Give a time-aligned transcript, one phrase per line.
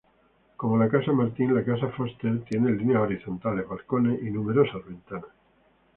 [0.57, 5.29] Como la casa Martin, la Casa Foster tiene líneas horizontales, balcones y numerosas ventanas.